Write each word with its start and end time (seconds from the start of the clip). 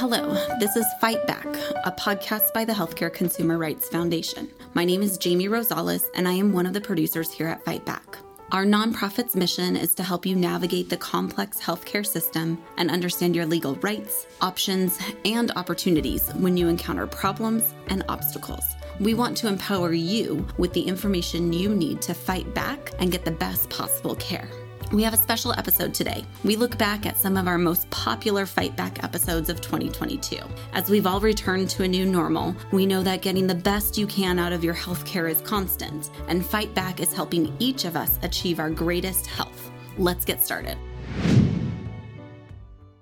Hello, 0.00 0.32
this 0.58 0.76
is 0.76 0.86
Fight 0.98 1.26
Back, 1.26 1.44
a 1.84 1.92
podcast 1.92 2.54
by 2.54 2.64
the 2.64 2.72
Healthcare 2.72 3.12
Consumer 3.12 3.58
Rights 3.58 3.86
Foundation. 3.86 4.48
My 4.72 4.82
name 4.82 5.02
is 5.02 5.18
Jamie 5.18 5.48
Rosales, 5.48 6.04
and 6.14 6.26
I 6.26 6.32
am 6.32 6.54
one 6.54 6.64
of 6.64 6.72
the 6.72 6.80
producers 6.80 7.30
here 7.30 7.48
at 7.48 7.62
Fight 7.66 7.84
Back. 7.84 8.16
Our 8.50 8.64
nonprofit's 8.64 9.36
mission 9.36 9.76
is 9.76 9.94
to 9.96 10.02
help 10.02 10.24
you 10.24 10.34
navigate 10.36 10.88
the 10.88 10.96
complex 10.96 11.60
healthcare 11.60 12.06
system 12.06 12.56
and 12.78 12.90
understand 12.90 13.36
your 13.36 13.44
legal 13.44 13.74
rights, 13.74 14.26
options, 14.40 14.98
and 15.26 15.50
opportunities 15.50 16.30
when 16.30 16.56
you 16.56 16.68
encounter 16.68 17.06
problems 17.06 17.74
and 17.88 18.02
obstacles. 18.08 18.64
We 19.00 19.12
want 19.12 19.36
to 19.36 19.48
empower 19.48 19.92
you 19.92 20.46
with 20.56 20.72
the 20.72 20.80
information 20.80 21.52
you 21.52 21.74
need 21.74 22.00
to 22.02 22.14
fight 22.14 22.54
back 22.54 22.92
and 23.00 23.12
get 23.12 23.26
the 23.26 23.32
best 23.32 23.68
possible 23.68 24.16
care. 24.16 24.48
We 24.92 25.04
have 25.04 25.14
a 25.14 25.18
special 25.18 25.52
episode 25.52 25.94
today. 25.94 26.24
We 26.42 26.56
look 26.56 26.76
back 26.76 27.06
at 27.06 27.16
some 27.16 27.36
of 27.36 27.46
our 27.46 27.58
most 27.58 27.88
popular 27.90 28.44
Fight 28.44 28.74
Back 28.74 29.04
episodes 29.04 29.48
of 29.48 29.60
2022. 29.60 30.38
As 30.72 30.90
we've 30.90 31.06
all 31.06 31.20
returned 31.20 31.70
to 31.70 31.84
a 31.84 31.88
new 31.88 32.04
normal, 32.04 32.56
we 32.72 32.86
know 32.86 33.00
that 33.04 33.22
getting 33.22 33.46
the 33.46 33.54
best 33.54 33.96
you 33.96 34.08
can 34.08 34.40
out 34.40 34.52
of 34.52 34.64
your 34.64 34.74
healthcare 34.74 35.30
is 35.30 35.42
constant, 35.42 36.10
and 36.26 36.44
Fight 36.44 36.74
Back 36.74 36.98
is 36.98 37.12
helping 37.12 37.54
each 37.60 37.84
of 37.84 37.94
us 37.94 38.18
achieve 38.22 38.58
our 38.58 38.68
greatest 38.68 39.28
health. 39.28 39.70
Let's 39.96 40.24
get 40.24 40.42
started. 40.42 40.76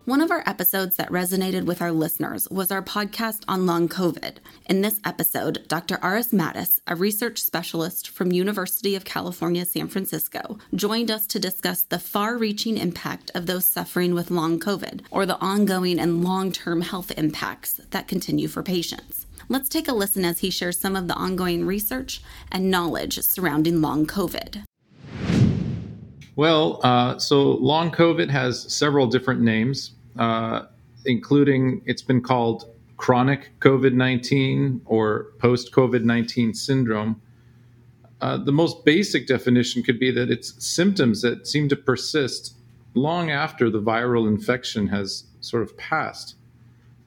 One 0.08 0.22
of 0.22 0.30
our 0.30 0.42
episodes 0.46 0.96
that 0.96 1.10
resonated 1.10 1.66
with 1.66 1.82
our 1.82 1.92
listeners 1.92 2.48
was 2.48 2.70
our 2.70 2.80
podcast 2.80 3.42
on 3.46 3.66
long 3.66 3.90
COVID. 3.90 4.36
In 4.64 4.80
this 4.80 5.00
episode, 5.04 5.68
Dr. 5.68 5.98
Aras 6.02 6.32
Mattis, 6.32 6.80
a 6.86 6.96
research 6.96 7.42
specialist 7.42 8.08
from 8.08 8.32
University 8.32 8.94
of 8.94 9.04
California, 9.04 9.66
San 9.66 9.86
Francisco, 9.86 10.56
joined 10.74 11.10
us 11.10 11.26
to 11.26 11.38
discuss 11.38 11.82
the 11.82 11.98
far-reaching 11.98 12.78
impact 12.78 13.30
of 13.34 13.44
those 13.44 13.68
suffering 13.68 14.14
with 14.14 14.30
long 14.30 14.58
COVID 14.58 15.02
or 15.10 15.26
the 15.26 15.38
ongoing 15.42 16.00
and 16.00 16.24
long-term 16.24 16.80
health 16.80 17.12
impacts 17.18 17.78
that 17.90 18.08
continue 18.08 18.48
for 18.48 18.62
patients. 18.62 19.26
Let's 19.50 19.68
take 19.68 19.88
a 19.88 19.92
listen 19.92 20.24
as 20.24 20.38
he 20.38 20.48
shares 20.48 20.80
some 20.80 20.96
of 20.96 21.06
the 21.06 21.16
ongoing 21.16 21.66
research 21.66 22.22
and 22.50 22.70
knowledge 22.70 23.18
surrounding 23.20 23.82
long 23.82 24.06
COVID. 24.06 24.64
Well, 26.34 26.80
uh, 26.82 27.18
so 27.18 27.56
long 27.56 27.90
COVID 27.90 28.30
has 28.30 28.72
several 28.72 29.06
different 29.06 29.42
names 29.42 29.96
uh, 30.18 30.66
including 31.04 31.82
it's 31.86 32.02
been 32.02 32.20
called 32.20 32.70
chronic 32.96 33.50
COVID 33.60 33.94
19 33.94 34.82
or 34.84 35.28
post 35.38 35.72
COVID 35.72 36.04
19 36.04 36.52
syndrome. 36.54 37.20
Uh, 38.20 38.36
the 38.36 38.52
most 38.52 38.84
basic 38.84 39.26
definition 39.28 39.82
could 39.82 39.98
be 39.98 40.10
that 40.10 40.30
it's 40.30 40.62
symptoms 40.64 41.22
that 41.22 41.46
seem 41.46 41.68
to 41.68 41.76
persist 41.76 42.56
long 42.94 43.30
after 43.30 43.70
the 43.70 43.80
viral 43.80 44.26
infection 44.26 44.88
has 44.88 45.24
sort 45.40 45.62
of 45.62 45.76
passed. 45.76 46.34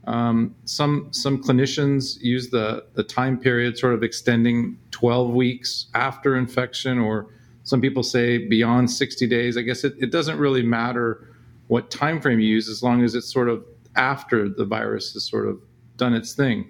Um, 0.05 0.55
some 0.65 1.09
some 1.11 1.43
clinicians 1.43 2.19
use 2.21 2.49
the 2.49 2.85
the 2.93 3.03
time 3.03 3.37
period 3.37 3.77
sort 3.77 3.93
of 3.93 4.03
extending 4.03 4.77
12 4.91 5.31
weeks 5.31 5.87
after 5.93 6.37
infection, 6.37 6.97
or 6.97 7.27
some 7.63 7.81
people 7.81 8.01
say 8.01 8.47
beyond 8.47 8.89
60 8.89 9.27
days. 9.27 9.57
I 9.57 9.61
guess 9.61 9.83
it, 9.83 9.93
it 9.99 10.11
doesn't 10.11 10.39
really 10.39 10.63
matter 10.63 11.27
what 11.72 11.89
time 11.89 12.19
frame 12.19 12.38
you 12.38 12.50
use 12.50 12.67
as 12.67 12.83
long 12.83 13.02
as 13.02 13.16
it's 13.16 13.31
sort 13.31 13.47
of 13.47 13.64
after 13.95 14.50
the 14.50 14.66
virus 14.66 15.14
has 15.14 15.23
sort 15.23 15.47
of 15.47 15.58
done 15.95 16.13
its 16.13 16.33
thing. 16.33 16.69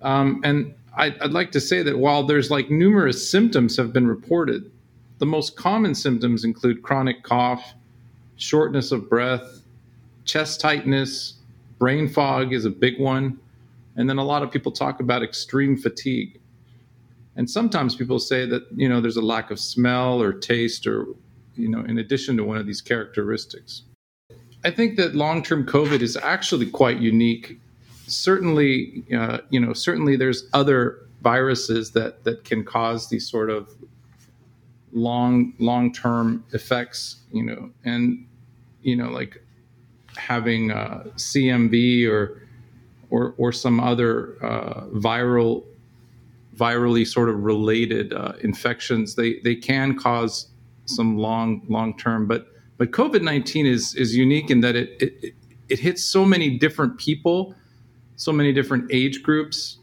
Um, 0.00 0.40
and 0.44 0.72
I'd, 0.96 1.18
I'd 1.18 1.32
like 1.32 1.50
to 1.50 1.60
say 1.60 1.82
that 1.82 1.98
while 1.98 2.22
there's 2.22 2.52
like 2.52 2.70
numerous 2.70 3.28
symptoms 3.28 3.76
have 3.78 3.92
been 3.92 4.06
reported, 4.06 4.70
the 5.18 5.26
most 5.26 5.56
common 5.56 5.96
symptoms 5.96 6.44
include 6.44 6.82
chronic 6.82 7.24
cough, 7.24 7.74
shortness 8.36 8.92
of 8.92 9.10
breath, 9.10 9.60
chest 10.24 10.60
tightness, 10.60 11.34
brain 11.80 12.08
fog 12.08 12.52
is 12.52 12.66
a 12.66 12.70
big 12.70 13.00
one, 13.00 13.40
and 13.96 14.08
then 14.08 14.18
a 14.18 14.24
lot 14.24 14.44
of 14.44 14.52
people 14.52 14.70
talk 14.70 15.00
about 15.00 15.24
extreme 15.24 15.76
fatigue. 15.76 16.40
And 17.34 17.50
sometimes 17.50 17.96
people 17.96 18.20
say 18.20 18.46
that 18.46 18.68
you 18.72 18.88
know 18.88 19.00
there's 19.00 19.16
a 19.16 19.20
lack 19.20 19.50
of 19.50 19.58
smell 19.58 20.22
or 20.22 20.32
taste 20.32 20.86
or 20.86 21.08
you 21.60 21.68
know, 21.68 21.80
in 21.80 21.98
addition 21.98 22.36
to 22.36 22.44
one 22.44 22.56
of 22.56 22.66
these 22.66 22.80
characteristics. 22.80 23.82
I 24.64 24.70
think 24.70 24.96
that 24.96 25.14
long-term 25.14 25.66
COVID 25.66 26.02
is 26.02 26.16
actually 26.16 26.70
quite 26.70 26.98
unique. 26.98 27.58
Certainly, 28.06 29.04
uh, 29.16 29.38
you 29.50 29.60
know, 29.60 29.72
certainly 29.72 30.16
there's 30.16 30.48
other 30.52 30.98
viruses 31.22 31.92
that 31.92 32.24
that 32.24 32.44
can 32.44 32.64
cause 32.64 33.08
these 33.08 33.28
sort 33.28 33.50
of 33.50 33.74
long 34.92 35.54
long-term 35.58 36.44
effects. 36.52 37.16
You 37.32 37.44
know, 37.44 37.70
and 37.84 38.26
you 38.82 38.96
know, 38.96 39.10
like 39.10 39.42
having 40.16 40.72
uh, 40.72 41.04
CMV 41.16 42.08
or 42.08 42.42
or 43.10 43.34
or 43.38 43.52
some 43.52 43.80
other 43.80 44.36
uh, 44.44 44.86
viral 44.88 45.64
virally 46.56 47.06
sort 47.06 47.30
of 47.30 47.42
related 47.42 48.12
uh, 48.12 48.32
infections. 48.42 49.14
They 49.14 49.40
they 49.40 49.54
can 49.54 49.96
cause 49.98 50.48
some 50.84 51.16
long 51.16 51.62
long 51.68 51.96
term. 51.96 52.26
But 52.26 52.48
but 52.80 52.92
COVID 52.92 53.20
nineteen 53.20 53.66
is 53.66 53.94
is 53.94 54.16
unique 54.16 54.50
in 54.50 54.62
that 54.62 54.74
it, 54.74 54.88
it 55.02 55.34
it 55.68 55.78
hits 55.78 56.02
so 56.02 56.24
many 56.24 56.56
different 56.56 56.96
people, 56.96 57.54
so 58.16 58.32
many 58.32 58.54
different 58.54 58.90
age 58.90 59.22
groups, 59.22 59.78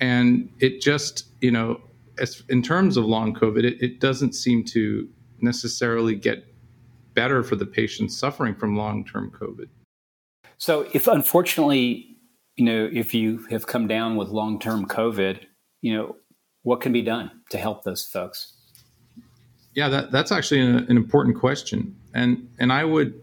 and 0.00 0.48
it 0.58 0.80
just 0.80 1.26
you 1.42 1.50
know 1.50 1.82
as 2.18 2.42
in 2.48 2.62
terms 2.62 2.96
of 2.96 3.04
long 3.04 3.34
COVID, 3.34 3.64
it, 3.64 3.76
it 3.82 4.00
doesn't 4.00 4.34
seem 4.34 4.64
to 4.64 5.06
necessarily 5.42 6.14
get 6.14 6.46
better 7.12 7.42
for 7.42 7.56
the 7.56 7.66
patients 7.66 8.16
suffering 8.16 8.54
from 8.54 8.74
long 8.74 9.04
term 9.04 9.30
COVID. 9.30 9.68
So 10.56 10.88
if 10.94 11.06
unfortunately, 11.06 12.16
you 12.56 12.64
know, 12.64 12.88
if 12.90 13.12
you 13.12 13.44
have 13.50 13.66
come 13.66 13.86
down 13.86 14.16
with 14.16 14.30
long 14.30 14.58
term 14.58 14.86
COVID, 14.86 15.40
you 15.82 15.94
know, 15.94 16.16
what 16.62 16.80
can 16.80 16.90
be 16.90 17.02
done 17.02 17.30
to 17.50 17.58
help 17.58 17.84
those 17.84 18.06
folks? 18.06 18.54
Yeah, 19.74 19.90
that, 19.90 20.10
that's 20.10 20.32
actually 20.32 20.60
an, 20.60 20.86
an 20.88 20.96
important 20.96 21.36
question, 21.36 21.94
and 22.14 22.48
and 22.58 22.72
I 22.72 22.84
would, 22.84 23.20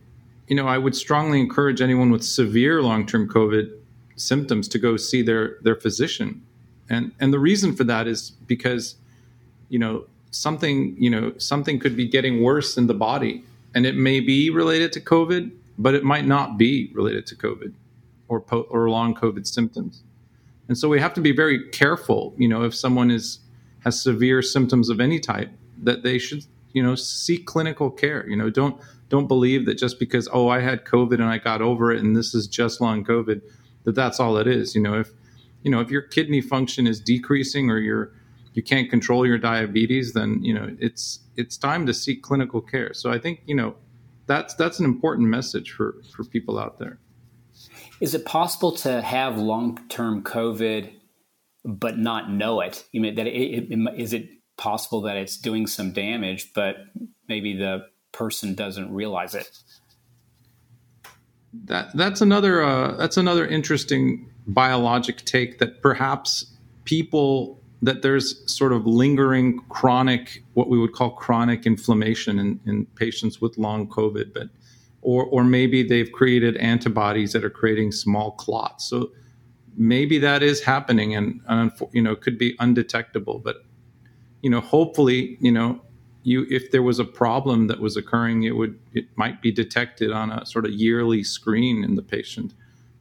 you 0.48 0.56
know, 0.56 0.68
I 0.68 0.78
would 0.78 0.96
strongly 0.96 1.40
encourage 1.40 1.82
anyone 1.82 2.12
with 2.12 2.24
severe 2.24 2.84
long 2.84 3.08
term 3.08 3.28
COVID 3.28 3.72
symptoms 4.18 4.68
to 4.68 4.78
go 4.78 4.98
see 4.98 5.22
their 5.22 5.58
their 5.62 5.76
physician, 5.76 6.46
and 6.90 7.12
and 7.20 7.34
the 7.34 7.40
reason 7.40 7.76
for 7.76 7.86
that 7.86 8.08
is 8.08 8.32
because, 8.46 8.96
you 9.70 9.80
know, 9.80 10.06
something 10.32 10.96
you 11.00 11.10
know 11.10 11.34
something 11.38 11.80
could 11.80 11.96
be 11.96 12.08
getting 12.08 12.44
worse 12.44 12.78
in 12.78 12.88
the 12.88 12.94
body, 12.94 13.44
and 13.74 13.86
it 13.86 13.96
may 13.96 14.20
be 14.20 14.50
related 14.50 14.92
to 14.94 15.00
COVID, 15.00 15.52
but 15.80 15.96
it 15.96 16.04
might 16.04 16.28
not 16.28 16.58
be 16.58 16.92
related 16.94 17.26
to 17.28 17.36
COVID, 17.36 17.74
or 18.28 18.42
po- 18.42 18.68
or 18.70 18.90
long 18.90 19.16
COVID 19.16 19.48
symptoms, 19.48 20.04
and 20.68 20.78
so 20.78 20.90
we 20.90 21.00
have 21.00 21.14
to 21.14 21.22
be 21.22 21.32
very 21.32 21.70
careful. 21.70 22.34
You 22.38 22.50
know, 22.50 22.64
if 22.64 22.76
someone 22.76 23.10
is 23.10 23.40
has 23.86 24.00
severe 24.00 24.42
symptoms 24.42 24.90
of 24.90 25.00
any 25.00 25.20
type 25.20 25.50
that 25.82 26.04
they 26.04 26.20
should 26.20 26.46
you 26.74 26.84
know 26.84 26.96
seek 26.96 27.46
clinical 27.46 27.90
care 27.90 28.28
you 28.28 28.36
know 28.36 28.50
don't 28.50 28.80
don't 29.10 29.28
believe 29.28 29.66
that 29.66 29.76
just 29.76 30.00
because 30.00 30.28
oh 30.32 30.48
i 30.48 30.60
had 30.60 30.86
covid 30.86 31.16
and 31.16 31.26
i 31.26 31.38
got 31.38 31.62
over 31.62 31.92
it 31.92 32.00
and 32.04 32.16
this 32.16 32.34
is 32.34 32.48
just 32.48 32.82
long 32.82 33.04
covid 33.04 33.42
that 33.84 33.96
that's 33.96 34.20
all 34.20 34.38
it 34.38 34.48
is. 34.48 34.76
You 34.76 34.82
know 34.82 35.00
if 35.00 35.12
you 35.64 35.72
know 35.72 35.80
if 35.80 35.90
your 35.90 36.02
kidney 36.02 36.42
function 36.42 36.88
is 36.88 37.00
decreasing 37.00 37.70
or 37.70 37.78
you're 37.78 38.14
you 38.54 38.62
can't 38.62 38.90
control 38.90 39.26
your 39.26 39.38
diabetes 39.38 40.14
then 40.14 40.44
you 40.44 40.54
know 40.54 40.76
it's 40.80 41.20
it's 41.38 41.58
time 41.58 41.86
to 41.86 41.94
seek 41.94 42.22
clinical 42.22 42.62
care. 42.62 42.94
So 42.94 43.12
i 43.12 43.18
think 43.18 43.42
you 43.46 43.56
know 43.56 43.76
that's 44.28 44.54
that's 44.56 44.80
an 44.80 44.86
important 44.86 45.28
message 45.30 45.72
for 45.72 45.96
for 46.16 46.24
people 46.24 46.60
out 46.60 46.80
there. 46.80 47.00
Is 48.00 48.16
it 48.16 48.26
possible 48.26 48.72
to 48.78 49.02
have 49.02 49.38
long-term 49.38 50.24
covid 50.24 50.94
but 51.64 52.00
not 52.00 52.32
know 52.32 52.62
it? 52.62 52.86
You 52.92 53.02
mean 53.02 53.16
that 53.16 53.28
it, 53.28 53.72
it, 53.72 54.00
is 54.00 54.14
it 54.14 54.30
possible 54.62 55.02
that 55.02 55.18
it's 55.18 55.38
doing 55.38 55.66
some 55.66 55.92
damage, 55.92 56.54
but 56.54 56.78
maybe 57.28 57.58
the 57.58 57.88
person 58.12 58.54
doesn't 58.54 58.94
realize 58.94 59.34
it. 59.34 59.50
That 61.66 61.90
that's 61.96 62.22
another 62.22 62.64
uh, 62.64 62.96
that's 62.96 63.18
another 63.18 63.46
interesting 63.46 64.30
biologic 64.48 65.26
take 65.26 65.60
that 65.60 65.82
perhaps 65.82 66.46
people 66.86 67.60
that 67.82 68.04
there's 68.04 68.28
sort 68.46 68.72
of 68.72 68.86
lingering 68.86 69.60
chronic 69.70 70.44
what 70.54 70.70
we 70.70 70.78
would 70.78 70.94
call 70.94 71.10
chronic 71.10 71.66
inflammation 71.66 72.38
in, 72.38 72.60
in 72.66 72.86
patients 72.96 73.42
with 73.42 73.58
long 73.58 73.88
COVID, 73.88 74.32
but 74.34 74.50
or 75.02 75.26
or 75.26 75.44
maybe 75.44 75.82
they've 75.82 76.12
created 76.12 76.56
antibodies 76.58 77.34
that 77.34 77.44
are 77.44 77.50
creating 77.50 77.92
small 77.92 78.32
clots. 78.32 78.86
So 78.86 79.12
maybe 79.76 80.20
that 80.20 80.44
is 80.44 80.62
happening 80.62 81.16
and, 81.16 81.42
and 81.48 81.72
you 81.92 82.02
know 82.04 82.16
could 82.16 82.38
be 82.38 82.56
undetectable, 82.60 83.40
but 83.40 83.66
you 84.42 84.50
know, 84.50 84.62
hopefully, 84.62 85.38
you 85.40 85.52
know, 85.52 85.82
you 86.24 86.46
if 86.50 86.72
there 86.72 86.84
was 86.84 87.00
a 87.00 87.06
problem 87.06 87.68
that 87.68 87.80
was 87.80 87.98
occurring, 87.98 88.44
it 88.44 88.56
would 88.56 88.80
it 88.94 89.06
might 89.16 89.42
be 89.42 89.52
detected 89.52 90.12
on 90.12 90.32
a 90.32 90.46
sort 90.46 90.66
of 90.66 90.72
yearly 90.72 91.24
screen 91.24 91.84
in 91.84 91.96
the 91.96 92.02
patient. 92.02 92.54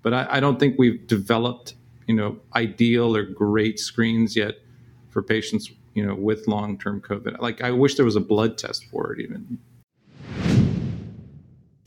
But 0.03 0.15
I, 0.15 0.27
I 0.31 0.41
don't 0.41 0.59
think 0.59 0.79
we've 0.79 1.07
developed, 1.07 1.75
you 2.07 2.15
know, 2.15 2.39
ideal 2.55 3.15
or 3.15 3.25
great 3.25 3.79
screens 3.79 4.37
yet 4.37 4.55
for 5.11 5.23
patients, 5.23 5.71
you 5.95 6.07
know, 6.07 6.15
with 6.15 6.49
long 6.49 6.79
term 6.79 7.01
COVID. 7.01 7.41
Like 7.41 7.61
I 7.61 7.71
wish 7.71 7.97
there 7.97 8.05
was 8.05 8.17
a 8.17 8.21
blood 8.21 8.57
test 8.57 8.85
for 8.87 9.13
it 9.13 9.21
even. 9.21 9.59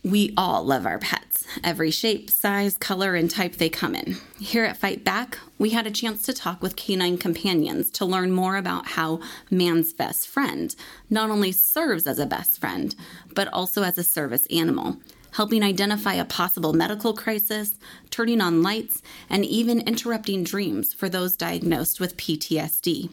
We 0.06 0.34
all 0.36 0.66
love 0.66 0.86
our 0.86 1.00
pets, 1.00 1.46
every 1.64 1.90
shape, 1.90 2.30
size, 2.30 2.78
color, 2.78 3.16
and 3.16 3.32
type 3.32 3.56
they 3.56 3.70
come 3.70 3.96
in. 3.96 4.18
Here 4.38 4.66
at 4.66 4.76
Fight 4.76 5.06
Back, 5.06 5.40
we 5.58 5.70
had 5.70 5.88
a 5.88 5.92
chance 5.92 6.24
to 6.24 6.34
talk 6.34 6.62
with 6.62 6.76
canine 6.76 7.18
companions 7.18 7.90
to 7.92 8.06
learn 8.06 8.34
more 8.34 8.58
about 8.58 8.86
how 8.86 9.22
man's 9.50 9.94
best 9.94 10.28
friend 10.28 10.76
not 11.10 11.30
only 11.30 11.54
serves 11.54 12.06
as 12.06 12.20
a 12.20 12.26
best 12.26 12.60
friend, 12.60 12.94
but 13.34 13.48
also 13.54 13.82
as 13.84 13.98
a 13.98 14.04
service 14.04 14.46
animal, 14.48 14.98
helping 15.32 15.64
identify 15.64 16.16
a 16.16 16.26
possible 16.26 16.74
medical 16.74 17.14
crisis, 17.14 17.76
turning 18.10 18.42
on 18.42 18.62
lights, 18.62 19.02
and 19.30 19.46
even 19.46 19.88
interrupting 19.88 20.44
dreams 20.44 20.94
for 20.94 21.08
those 21.08 21.38
diagnosed 21.38 22.02
with 22.02 22.18
PTSD. 22.18 23.10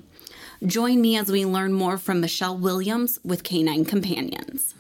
Join 0.67 1.01
me 1.01 1.17
as 1.17 1.31
we 1.31 1.47
learn 1.47 1.73
more 1.73 1.99
from 1.99 2.21
Michelle 2.21 2.59
Williams 2.59 3.21
with 3.23 3.45
Canine 3.45 3.85
Companions. 3.85 4.75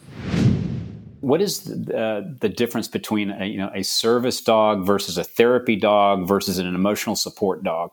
What 1.21 1.41
is 1.41 1.63
the, 1.63 1.97
uh, 1.97 2.23
the 2.41 2.49
difference 2.49 2.89
between 2.89 3.31
a, 3.31 3.47
you 3.47 3.59
know 3.59 3.71
a 3.75 3.83
service 3.83 4.41
dog 4.41 4.85
versus 4.85 5.19
a 5.19 5.25
therapy 5.25 5.77
dog 5.77 6.27
versus 6.27 6.59
an 6.59 6.67
emotional 6.67 7.17
support 7.17 7.63
dog? 7.63 7.91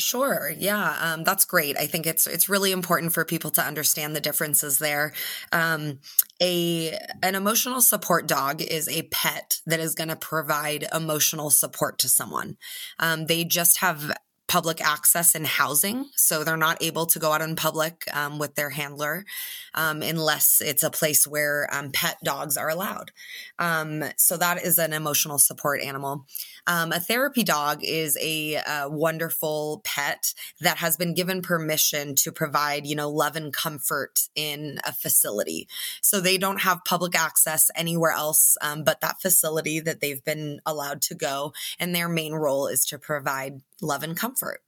Sure. 0.00 0.52
Yeah, 0.56 0.96
um, 1.00 1.24
that's 1.24 1.44
great. 1.44 1.76
I 1.76 1.86
think 1.86 2.06
it's 2.06 2.26
it's 2.26 2.48
really 2.48 2.72
important 2.72 3.12
for 3.12 3.24
people 3.24 3.50
to 3.52 3.62
understand 3.62 4.16
the 4.16 4.20
differences 4.20 4.78
there. 4.78 5.12
Um, 5.52 5.98
a 6.40 6.98
an 7.22 7.34
emotional 7.34 7.80
support 7.82 8.26
dog 8.26 8.62
is 8.62 8.88
a 8.88 9.02
pet 9.02 9.60
that 9.66 9.78
is 9.78 9.94
going 9.94 10.08
to 10.08 10.16
provide 10.16 10.86
emotional 10.94 11.50
support 11.50 11.98
to 11.98 12.08
someone. 12.08 12.56
Um, 12.98 13.26
they 13.26 13.44
just 13.44 13.80
have 13.80 14.10
public 14.50 14.84
access 14.84 15.36
and 15.36 15.46
housing. 15.46 16.10
So 16.16 16.42
they're 16.42 16.56
not 16.56 16.82
able 16.82 17.06
to 17.06 17.20
go 17.20 17.30
out 17.30 17.40
in 17.40 17.54
public 17.54 18.02
um, 18.12 18.40
with 18.40 18.56
their 18.56 18.70
handler 18.70 19.24
um, 19.74 20.02
unless 20.02 20.60
it's 20.60 20.82
a 20.82 20.90
place 20.90 21.24
where 21.24 21.68
um, 21.70 21.92
pet 21.92 22.16
dogs 22.24 22.56
are 22.56 22.68
allowed. 22.68 23.12
Um, 23.60 24.02
so 24.16 24.36
that 24.38 24.60
is 24.64 24.76
an 24.76 24.92
emotional 24.92 25.38
support 25.38 25.80
animal. 25.80 26.26
Um, 26.66 26.90
a 26.90 26.98
therapy 26.98 27.44
dog 27.44 27.84
is 27.84 28.18
a, 28.20 28.56
a, 28.56 28.88
wonderful 28.90 29.82
pet 29.84 30.34
that 30.60 30.78
has 30.78 30.96
been 30.96 31.14
given 31.14 31.42
permission 31.42 32.16
to 32.16 32.32
provide, 32.32 32.86
you 32.86 32.96
know, 32.96 33.08
love 33.08 33.36
and 33.36 33.52
comfort 33.52 34.28
in 34.34 34.80
a 34.84 34.92
facility. 34.92 35.68
So 36.02 36.20
they 36.20 36.38
don't 36.38 36.62
have 36.62 36.84
public 36.84 37.16
access 37.16 37.70
anywhere 37.76 38.10
else 38.10 38.56
um, 38.62 38.82
but 38.82 39.00
that 39.00 39.22
facility 39.22 39.78
that 39.78 40.00
they've 40.00 40.24
been 40.24 40.60
allowed 40.66 41.02
to 41.02 41.14
go. 41.14 41.52
And 41.78 41.94
their 41.94 42.08
main 42.08 42.32
role 42.34 42.66
is 42.66 42.84
to 42.86 42.98
provide 42.98 43.60
love 43.80 44.02
and 44.02 44.16
comfort 44.16 44.39
comfort. 44.40 44.60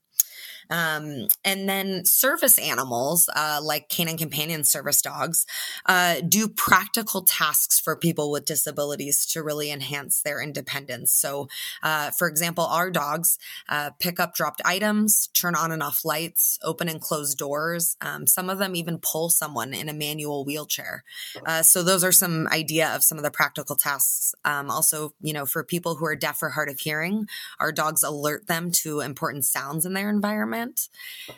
Um, 0.69 1.27
and 1.43 1.67
then 1.67 2.05
service 2.05 2.57
animals, 2.57 3.29
uh, 3.35 3.59
like 3.61 3.89
canine 3.89 4.17
companion 4.17 4.63
service 4.63 5.01
dogs, 5.01 5.45
uh, 5.85 6.21
do 6.27 6.47
practical 6.47 7.21
tasks 7.21 7.79
for 7.79 7.95
people 7.95 8.31
with 8.31 8.45
disabilities 8.45 9.25
to 9.27 9.43
really 9.43 9.71
enhance 9.71 10.21
their 10.21 10.41
independence. 10.41 11.11
So, 11.11 11.47
uh, 11.81 12.11
for 12.11 12.27
example, 12.27 12.65
our 12.65 12.89
dogs 12.89 13.37
uh, 13.69 13.91
pick 13.99 14.19
up 14.19 14.35
dropped 14.35 14.61
items, 14.65 15.27
turn 15.33 15.55
on 15.55 15.71
and 15.71 15.83
off 15.83 16.05
lights, 16.05 16.59
open 16.63 16.87
and 16.87 17.01
close 17.01 17.35
doors. 17.35 17.97
Um, 18.01 18.27
some 18.27 18.49
of 18.49 18.59
them 18.59 18.75
even 18.75 18.99
pull 18.99 19.29
someone 19.29 19.73
in 19.73 19.89
a 19.89 19.93
manual 19.93 20.45
wheelchair. 20.45 21.03
Uh, 21.45 21.61
so, 21.63 21.83
those 21.83 22.03
are 22.03 22.11
some 22.11 22.47
idea 22.47 22.93
of 22.95 23.03
some 23.03 23.17
of 23.17 23.23
the 23.23 23.31
practical 23.31 23.75
tasks. 23.75 24.33
Um, 24.45 24.69
also, 24.69 25.13
you 25.21 25.33
know, 25.33 25.45
for 25.45 25.63
people 25.63 25.95
who 25.95 26.05
are 26.05 26.15
deaf 26.15 26.41
or 26.41 26.49
hard 26.49 26.69
of 26.69 26.79
hearing, 26.79 27.27
our 27.59 27.71
dogs 27.71 28.03
alert 28.03 28.47
them 28.47 28.71
to 28.71 29.01
important 29.01 29.45
sounds 29.45 29.85
in 29.85 29.93
their 29.93 30.09
environment 30.09 30.52
environment. 30.53 30.89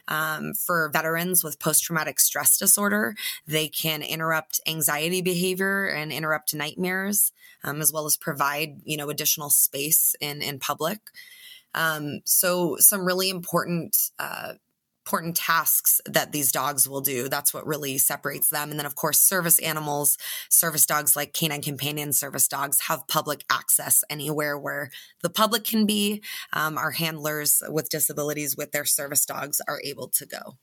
Um, 0.08 0.54
for 0.54 0.90
veterans 0.90 1.44
with 1.44 1.60
post 1.60 1.84
traumatic 1.84 2.20
stress 2.20 2.58
disorder, 2.58 3.16
they 3.48 3.68
can 3.68 4.02
interrupt 4.02 4.60
anxiety 4.68 5.22
behavior 5.22 5.86
and 5.86 6.12
interrupt 6.12 6.54
nightmares, 6.54 7.32
um, 7.64 7.82
as 7.82 7.92
well 7.92 8.06
as 8.06 8.18
provide 8.18 8.82
you 8.84 8.98
know 8.98 9.10
additional 9.10 9.50
space 9.50 10.16
in 10.20 10.42
in 10.42 10.60
public. 10.60 11.00
Um, 11.74 12.22
so 12.24 12.78
some 12.80 13.06
really 13.06 13.30
important 13.30 13.98
uh, 14.18 14.54
important 15.06 15.36
tasks 15.36 16.02
that 16.08 16.32
these 16.32 16.52
dogs 16.52 16.90
will 16.90 17.02
do. 17.02 17.30
That's 17.30 17.54
what 17.54 17.68
really 17.68 18.00
separates 18.00 18.50
them. 18.50 18.72
And 18.72 18.80
then, 18.80 18.88
of 18.88 18.96
course, 18.96 19.20
service 19.20 19.60
animals, 19.60 20.18
service 20.50 20.88
dogs 20.88 21.16
like 21.16 21.32
canine 21.32 21.62
companion 21.62 22.12
service 22.12 22.48
dogs 22.48 22.82
have 22.82 23.08
public 23.08 23.46
access 23.52 24.04
anywhere 24.10 24.58
where 24.58 24.90
the 25.22 25.30
public 25.30 25.64
can 25.64 25.86
be. 25.86 26.24
Um, 26.54 26.76
our 26.80 26.90
handlers 26.90 27.62
with 27.70 27.90
disabilities 27.90 28.58
with 28.58 28.72
their 28.72 28.86
service 28.86 29.28
dogs 29.28 29.62
are 29.68 29.80
able 29.84 30.08
to 30.10 30.26
go. 30.26 30.58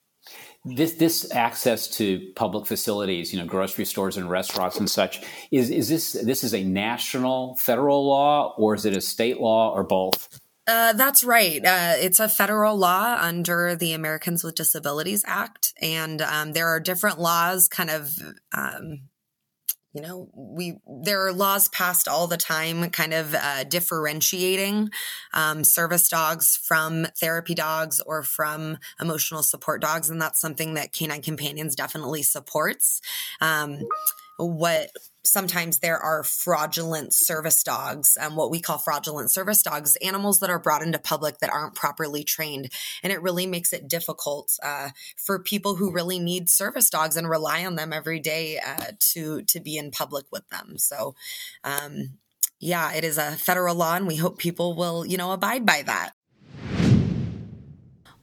This 0.64 0.94
this 0.94 1.32
access 1.32 1.88
to 1.96 2.32
public 2.34 2.66
facilities, 2.66 3.32
you 3.32 3.38
know, 3.40 3.46
grocery 3.46 3.84
stores 3.84 4.16
and 4.16 4.28
restaurants 4.28 4.78
and 4.78 4.90
such, 4.90 5.20
is 5.50 5.70
is 5.70 5.88
this 5.88 6.12
this 6.12 6.42
is 6.42 6.54
a 6.54 6.64
national 6.64 7.56
federal 7.56 8.06
law 8.06 8.54
or 8.56 8.74
is 8.74 8.84
it 8.84 8.96
a 8.96 9.00
state 9.00 9.40
law 9.40 9.72
or 9.72 9.84
both? 9.84 10.40
Uh, 10.66 10.92
that's 10.92 11.24
right. 11.24 11.64
Uh, 11.64 11.94
it's 11.96 12.20
a 12.20 12.28
federal 12.28 12.76
law 12.76 13.16
under 13.20 13.74
the 13.74 13.92
Americans 13.92 14.44
with 14.44 14.54
Disabilities 14.54 15.24
Act, 15.26 15.74
and 15.82 16.22
um, 16.22 16.52
there 16.52 16.68
are 16.68 16.78
different 16.78 17.18
laws. 17.18 17.66
Kind 17.66 17.90
of, 17.90 18.12
um, 18.52 19.08
you 19.92 20.00
know, 20.02 20.30
we 20.36 20.78
there 20.86 21.26
are 21.26 21.32
laws 21.32 21.68
passed 21.70 22.06
all 22.06 22.28
the 22.28 22.36
time, 22.36 22.88
kind 22.90 23.12
of 23.12 23.34
uh, 23.34 23.64
differentiating 23.64 24.90
um, 25.34 25.64
service 25.64 26.08
dogs 26.08 26.56
from 26.56 27.08
therapy 27.18 27.54
dogs 27.54 28.00
or 28.06 28.22
from 28.22 28.78
emotional 29.00 29.42
support 29.42 29.80
dogs, 29.80 30.10
and 30.10 30.22
that's 30.22 30.40
something 30.40 30.74
that 30.74 30.92
Canine 30.92 31.22
Companions 31.22 31.74
definitely 31.74 32.22
supports. 32.22 33.00
Um, 33.40 33.80
what 34.38 34.90
sometimes 35.24 35.78
there 35.78 35.98
are 35.98 36.24
fraudulent 36.24 37.14
service 37.14 37.62
dogs, 37.62 38.16
um, 38.20 38.36
what 38.36 38.50
we 38.50 38.60
call 38.60 38.78
fraudulent 38.78 39.30
service 39.30 39.62
dogs, 39.62 39.96
animals 39.96 40.40
that 40.40 40.50
are 40.50 40.58
brought 40.58 40.82
into 40.82 40.98
public 40.98 41.38
that 41.38 41.52
aren't 41.52 41.74
properly 41.74 42.24
trained. 42.24 42.70
And 43.02 43.12
it 43.12 43.22
really 43.22 43.46
makes 43.46 43.72
it 43.72 43.88
difficult 43.88 44.58
uh, 44.62 44.90
for 45.16 45.38
people 45.38 45.76
who 45.76 45.92
really 45.92 46.18
need 46.18 46.48
service 46.48 46.90
dogs 46.90 47.16
and 47.16 47.28
rely 47.28 47.64
on 47.64 47.76
them 47.76 47.92
every 47.92 48.20
day 48.20 48.58
uh, 48.58 48.92
to, 49.12 49.42
to 49.42 49.60
be 49.60 49.76
in 49.76 49.90
public 49.90 50.26
with 50.32 50.48
them. 50.48 50.78
So, 50.78 51.14
um, 51.64 52.18
yeah, 52.58 52.92
it 52.92 53.02
is 53.02 53.18
a 53.18 53.32
federal 53.32 53.74
law, 53.74 53.96
and 53.96 54.06
we 54.06 54.16
hope 54.16 54.38
people 54.38 54.76
will, 54.76 55.04
you 55.04 55.16
know, 55.16 55.32
abide 55.32 55.66
by 55.66 55.82
that. 55.82 56.12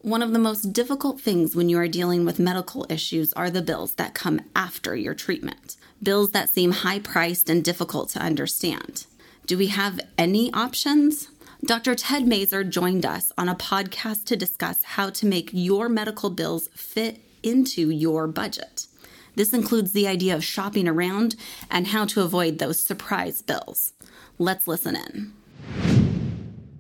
One 0.02 0.24
of 0.24 0.32
the 0.32 0.40
most 0.40 0.72
difficult 0.72 1.20
things 1.20 1.58
when 1.58 1.68
you 1.68 1.78
are 1.78 1.88
dealing 1.90 2.24
with 2.24 2.40
medical 2.40 2.86
issues 2.90 3.34
are 3.34 3.50
the 3.50 3.62
bills 3.62 3.96
that 3.96 4.14
come 4.14 4.40
after 4.56 4.96
your 4.96 5.14
treatment 5.14 5.76
bills 6.02 6.32
that 6.32 6.48
seem 6.48 6.72
high 6.72 7.00
priced 7.00 7.50
and 7.50 7.62
difficult 7.62 8.10
to 8.10 8.20
understand. 8.20 9.06
Do 9.46 9.58
we 9.58 9.68
have 9.68 10.00
any 10.18 10.54
options? 10.54 11.28
Dr. 11.66 11.96
Ted 11.96 12.26
Mazer 12.26 12.64
joined 12.64 13.06
us 13.06 13.34
on 13.38 13.50
a 13.50 13.56
podcast 13.56 14.24
to 14.28 14.38
discuss 14.38 14.82
how 14.84 15.10
to 15.10 15.26
make 15.26 15.50
your 15.52 15.90
medical 15.90 16.30
bills 16.30 16.70
fit 16.74 17.20
into 17.44 17.90
your 17.90 18.28
budget. 18.28 18.88
This 19.36 19.52
includes 19.52 19.92
the 19.92 20.08
idea 20.08 20.34
of 20.34 20.46
shopping 20.46 20.88
around 20.88 21.36
and 21.70 21.88
how 21.88 22.06
to 22.06 22.22
avoid 22.22 22.60
those 22.60 22.80
surprise 22.80 23.42
bills. 23.42 23.92
Let's 24.38 24.66
listen 24.66 24.96
in. 24.96 25.34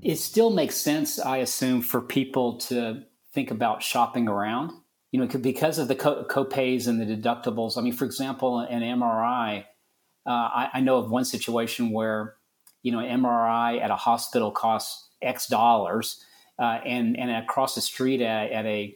It 0.01 0.15
still 0.15 0.49
makes 0.49 0.77
sense, 0.77 1.19
I 1.19 1.37
assume, 1.37 1.81
for 1.81 1.99
people 1.99 2.53
to 2.59 3.03
think 3.33 3.51
about 3.51 3.83
shopping 3.83 4.27
around 4.27 4.71
you 5.11 5.19
know, 5.19 5.27
because 5.39 5.79
of 5.79 5.87
the 5.87 5.95
co- 5.95 6.23
copays 6.25 6.87
and 6.87 7.01
the 7.01 7.05
deductibles. 7.05 7.77
I 7.77 7.81
mean, 7.81 7.93
for 7.93 8.05
example, 8.05 8.59
an 8.59 8.81
MRI, 8.81 9.65
uh, 10.25 10.29
I, 10.29 10.69
I, 10.75 10.79
know 10.81 10.97
of 10.97 11.09
one 11.09 11.25
situation 11.25 11.89
where, 11.89 12.35
you 12.83 12.91
know, 12.91 12.99
MRI 12.99 13.81
at 13.81 13.89
a 13.89 13.95
hospital 13.95 14.51
costs 14.51 15.09
X 15.21 15.47
dollars, 15.47 16.23
uh, 16.59 16.79
and 16.85 17.17
and 17.17 17.31
across 17.31 17.75
the 17.75 17.81
street 17.81 18.21
at, 18.21 18.51
at, 18.51 18.65
a 18.65 18.95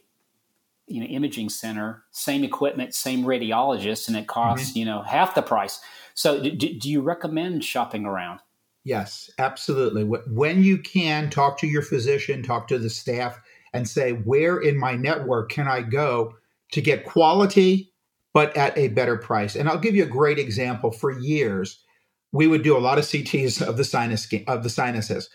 you 0.88 1.00
know 1.00 1.06
imaging 1.08 1.50
center, 1.50 2.04
same 2.12 2.44
equipment, 2.44 2.94
same 2.94 3.24
radiologist, 3.24 4.08
and 4.08 4.16
it 4.16 4.28
costs 4.28 4.70
mm-hmm. 4.70 4.80
you 4.80 4.86
know 4.86 5.02
half 5.02 5.36
the 5.36 5.42
price. 5.42 5.80
So, 6.14 6.42
do, 6.42 6.52
do 6.52 6.90
you 6.90 7.02
recommend 7.02 7.64
shopping 7.64 8.06
around? 8.06 8.40
Yes, 8.84 9.32
absolutely. 9.40 10.04
When 10.04 10.62
you 10.62 10.78
can, 10.78 11.30
talk 11.30 11.58
to 11.60 11.68
your 11.68 11.82
physician, 11.82 12.44
talk 12.44 12.68
to 12.68 12.78
the 12.78 12.90
staff 12.90 13.40
and 13.74 13.88
say, 13.88 14.12
where 14.12 14.58
in 14.58 14.78
my 14.78 14.96
network 14.96 15.52
can 15.52 15.68
I 15.68 15.82
go 15.82 16.34
to 16.72 16.82
get 16.82 17.06
quality, 17.06 17.92
but 18.34 18.56
at 18.56 18.78
a 18.78 18.90
better 18.90 19.18
price? 19.18 19.56
And 19.56 19.68
I'll 19.68 19.80
give 19.80 19.96
you 19.96 20.04
a 20.04 20.08
great 20.08 20.40
example. 20.40 20.92
For 20.92 21.12
years, 21.12 21.84
we 22.32 22.48
would 22.48 22.64
do 22.64 22.78
a 22.78 22.80
lot 22.80 22.98
of 22.98 23.06
CTs 23.06 23.62
of 23.62 23.78
the 23.78 23.84
sinus 23.84 24.28
of 24.48 24.64
the 24.64 24.70
sinuses. 24.70 25.30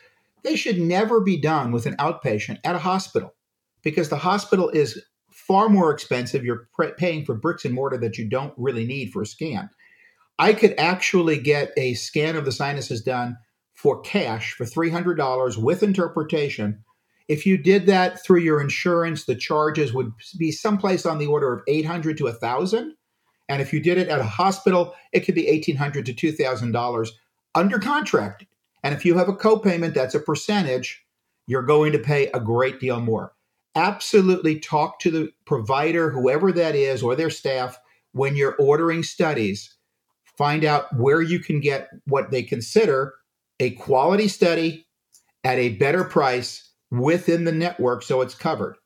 They 0.45 0.57
should 0.57 0.79
never 0.79 1.21
be 1.21 1.41
done 1.41 1.73
with 1.73 1.87
an 1.87 1.97
outpatient 1.97 2.59
at 2.65 2.77
a 2.77 2.81
hospital 2.81 3.35
because 3.83 4.09
the 4.09 4.19
hospital 4.19 4.69
is 4.69 5.03
far 5.31 5.69
more 5.69 5.91
expensive. 5.91 6.45
You're 6.45 6.69
paying 6.97 7.25
for 7.25 7.35
bricks 7.35 7.65
and 7.65 7.75
mortar 7.75 7.99
that 7.99 8.19
you 8.19 8.29
don't 8.29 8.55
really 8.57 8.87
need 8.87 9.13
for 9.13 9.23
a 9.23 9.27
scan. 9.27 9.71
I 10.39 10.53
could 10.53 10.75
actually 10.79 11.39
get 11.39 11.73
a 11.77 11.95
scan 11.95 12.37
of 12.37 12.45
the 12.45 12.53
sinuses 12.53 13.03
done 13.03 13.37
for 13.75 14.01
cash 14.01 14.53
for 14.53 14.65
$300 14.65 15.57
with 15.57 15.83
interpretation 15.83 16.85
if 17.29 17.45
you 17.45 17.59
did 17.59 17.87
that 17.87 18.25
through 18.25 18.41
your 18.41 18.61
insurance, 18.61 19.25
the 19.25 19.37
charges 19.37 19.93
would 19.93 20.13
be 20.39 20.51
someplace 20.51 21.05
on 21.05 21.19
the 21.19 21.27
order 21.27 21.53
of 21.53 21.63
800 21.69 22.17
to 22.19 22.25
1000 22.25 22.95
And 23.51 23.63
if 23.63 23.73
you 23.73 23.81
did 23.81 23.99
it 23.99 24.09
at 24.09 24.21
a 24.21 24.25
hospital, 24.25 24.95
it 25.13 25.21
could 25.21 25.35
be 25.35 25.45
$1,800 25.45 26.05
to 26.07 26.15
$2,000 26.15 27.09
under 27.55 27.79
contract. 27.79 28.47
And 28.83 28.95
if 28.95 29.05
you 29.05 29.17
have 29.19 29.29
a 29.29 29.35
copayment, 29.35 29.95
that's 29.95 30.15
a 30.15 30.21
percentage, 30.21 31.05
you're 31.47 31.63
going 31.63 31.93
to 31.93 31.99
pay 31.99 32.29
a 32.29 32.41
great 32.41 32.81
deal 32.81 33.01
more. 33.01 33.33
Absolutely 33.75 34.59
talk 34.59 34.99
to 35.01 35.11
the 35.11 35.31
provider, 35.45 36.11
whoever 36.11 36.51
that 36.53 36.75
is, 36.75 37.03
or 37.03 37.15
their 37.15 37.31
staff 37.31 37.79
when 38.13 38.37
you're 38.37 38.57
ordering 38.57 39.03
studies. 39.03 39.75
Find 40.37 40.65
out 40.65 40.95
where 40.97 41.21
you 41.21 41.41
can 41.41 41.61
get 41.61 41.89
what 42.07 42.31
they 42.31 42.43
consider 42.43 43.15
a 43.61 43.71
quality 43.73 44.29
study 44.29 44.87
at 45.45 45.59
a 45.59 45.71
better 45.71 46.05
price 46.05 46.68
within 46.91 47.45
the 47.45 47.53
network 47.53 48.03
so 48.03 48.21
it's 48.21 48.35
covered. 48.35 48.77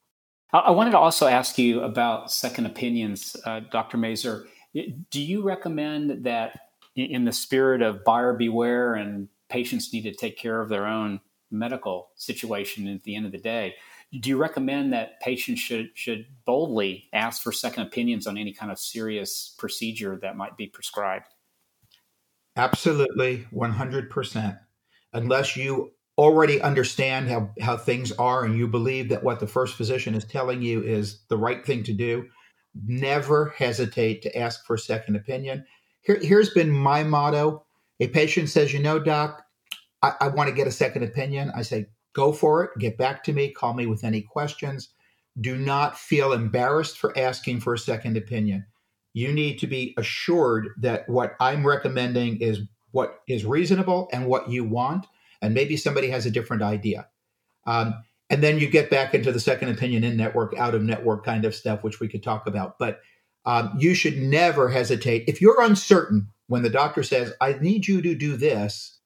I 0.52 0.70
wanted 0.70 0.90
to 0.90 0.98
also 0.98 1.26
ask 1.26 1.56
you 1.56 1.80
about 1.80 2.30
second 2.30 2.66
opinions, 2.66 3.36
uh, 3.46 3.60
Dr. 3.70 3.96
Mazer. 3.96 4.46
Do 5.10 5.20
you 5.22 5.42
recommend 5.42 6.24
that, 6.24 6.58
in 6.94 7.24
the 7.24 7.32
spirit 7.32 7.80
of 7.80 8.04
buyer 8.04 8.34
beware 8.34 8.94
and 8.94 9.28
patients 9.48 9.92
need 9.94 10.02
to 10.02 10.12
take 10.12 10.36
care 10.36 10.60
of 10.60 10.68
their 10.68 10.86
own 10.86 11.20
medical 11.50 12.10
situation 12.16 12.86
at 12.86 13.02
the 13.04 13.16
end 13.16 13.24
of 13.24 13.32
the 13.32 13.38
day, 13.38 13.76
do 14.20 14.28
you 14.28 14.36
recommend 14.36 14.92
that 14.92 15.20
patients 15.20 15.60
should 15.60 15.90
should 15.94 16.26
boldly 16.44 17.08
ask 17.14 17.42
for 17.42 17.50
second 17.50 17.84
opinions 17.84 18.26
on 18.26 18.36
any 18.36 18.52
kind 18.52 18.70
of 18.70 18.78
serious 18.78 19.54
procedure 19.56 20.18
that 20.20 20.36
might 20.36 20.58
be 20.58 20.66
prescribed? 20.66 21.28
Absolutely, 22.56 23.46
one 23.50 23.70
hundred 23.70 24.10
percent. 24.10 24.56
Unless 25.14 25.56
you 25.56 25.92
already 26.18 26.60
understand 26.60 27.28
how, 27.28 27.50
how 27.60 27.76
things 27.76 28.12
are 28.12 28.44
and 28.44 28.56
you 28.56 28.68
believe 28.68 29.08
that 29.08 29.24
what 29.24 29.40
the 29.40 29.46
first 29.46 29.76
physician 29.76 30.14
is 30.14 30.24
telling 30.24 30.60
you 30.60 30.82
is 30.82 31.20
the 31.28 31.36
right 31.36 31.64
thing 31.64 31.82
to 31.84 31.92
do, 31.92 32.26
never 32.86 33.48
hesitate 33.56 34.22
to 34.22 34.38
ask 34.38 34.64
for 34.66 34.74
a 34.74 34.78
second 34.78 35.16
opinion. 35.16 35.64
Here, 36.02 36.18
here's 36.20 36.50
been 36.50 36.70
my 36.70 37.02
motto. 37.02 37.64
A 38.00 38.08
patient 38.08 38.50
says, 38.50 38.72
you 38.72 38.80
know, 38.80 38.98
doc, 38.98 39.42
I, 40.02 40.12
I 40.20 40.28
want 40.28 40.48
to 40.48 40.54
get 40.54 40.66
a 40.66 40.72
second 40.72 41.04
opinion. 41.04 41.50
I 41.54 41.62
say, 41.62 41.86
go 42.12 42.32
for 42.32 42.64
it. 42.64 42.70
Get 42.78 42.98
back 42.98 43.24
to 43.24 43.32
me. 43.32 43.50
Call 43.50 43.72
me 43.72 43.86
with 43.86 44.04
any 44.04 44.20
questions. 44.20 44.90
Do 45.40 45.56
not 45.56 45.98
feel 45.98 46.32
embarrassed 46.32 46.98
for 46.98 47.16
asking 47.18 47.60
for 47.60 47.72
a 47.72 47.78
second 47.78 48.18
opinion. 48.18 48.66
You 49.14 49.32
need 49.32 49.58
to 49.60 49.66
be 49.66 49.94
assured 49.96 50.68
that 50.78 51.08
what 51.08 51.36
I'm 51.40 51.66
recommending 51.66 52.38
is 52.40 52.60
what 52.90 53.20
is 53.28 53.46
reasonable 53.46 54.10
and 54.12 54.26
what 54.26 54.50
you 54.50 54.64
want 54.64 55.06
and 55.42 55.52
maybe 55.52 55.76
somebody 55.76 56.08
has 56.08 56.24
a 56.24 56.30
different 56.30 56.62
idea. 56.62 57.08
Um, 57.66 57.94
and 58.30 58.42
then 58.42 58.58
you 58.58 58.70
get 58.70 58.88
back 58.88 59.12
into 59.12 59.30
the 59.30 59.40
second 59.40 59.68
opinion 59.68 60.04
in 60.04 60.16
network, 60.16 60.56
out 60.56 60.74
of 60.74 60.82
network 60.82 61.24
kind 61.24 61.44
of 61.44 61.54
stuff, 61.54 61.82
which 61.82 62.00
we 62.00 62.08
could 62.08 62.22
talk 62.22 62.46
about. 62.46 62.78
But 62.78 63.00
um, 63.44 63.74
you 63.78 63.94
should 63.94 64.16
never 64.16 64.68
hesitate. 64.68 65.24
If 65.26 65.42
you're 65.42 65.60
uncertain 65.60 66.28
when 66.46 66.62
the 66.62 66.70
doctor 66.70 67.02
says, 67.02 67.34
I 67.40 67.54
need 67.54 67.86
you 67.86 68.00
to 68.00 68.14
do 68.14 68.36
this, 68.36 69.00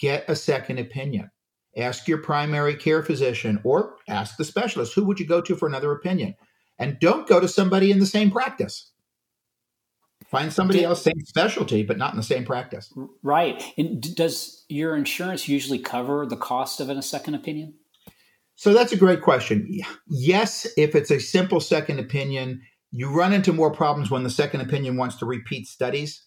get 0.00 0.28
a 0.28 0.34
second 0.34 0.78
opinion. 0.78 1.30
Ask 1.76 2.08
your 2.08 2.18
primary 2.18 2.74
care 2.74 3.02
physician 3.02 3.60
or 3.62 3.96
ask 4.08 4.36
the 4.36 4.44
specialist. 4.44 4.94
Who 4.94 5.04
would 5.04 5.20
you 5.20 5.26
go 5.26 5.42
to 5.42 5.54
for 5.54 5.68
another 5.68 5.92
opinion? 5.92 6.34
And 6.78 6.98
don't 6.98 7.28
go 7.28 7.38
to 7.38 7.48
somebody 7.48 7.90
in 7.90 8.00
the 8.00 8.06
same 8.06 8.30
practice. 8.30 8.90
Find 10.30 10.52
somebody 10.52 10.82
else 10.82 11.02
same 11.02 11.24
specialty, 11.24 11.82
but 11.82 11.98
not 11.98 12.12
in 12.12 12.16
the 12.16 12.22
same 12.22 12.44
practice. 12.44 12.92
Right. 13.22 13.62
And 13.78 14.02
does 14.16 14.64
your 14.68 14.96
insurance 14.96 15.48
usually 15.48 15.78
cover 15.78 16.26
the 16.26 16.36
cost 16.36 16.80
of 16.80 16.90
a 16.90 17.00
second 17.02 17.34
opinion? 17.34 17.74
So 18.56 18.72
that's 18.72 18.92
a 18.92 18.96
great 18.96 19.22
question. 19.22 19.80
Yes, 20.08 20.66
if 20.76 20.94
it's 20.94 21.10
a 21.10 21.20
simple 21.20 21.60
second 21.60 22.00
opinion, 22.00 22.62
you 22.90 23.10
run 23.10 23.32
into 23.32 23.52
more 23.52 23.70
problems 23.70 24.10
when 24.10 24.22
the 24.24 24.30
second 24.30 24.62
opinion 24.62 24.96
wants 24.96 25.16
to 25.16 25.26
repeat 25.26 25.68
studies. 25.68 26.22